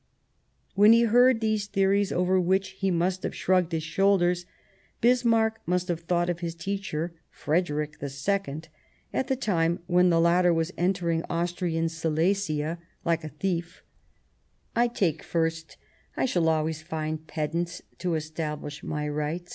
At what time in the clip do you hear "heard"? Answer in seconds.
1.03-1.41